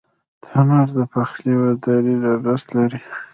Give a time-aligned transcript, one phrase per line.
[0.43, 1.53] تنور د پخلي
[1.83, 2.99] دودیز ارزښت لري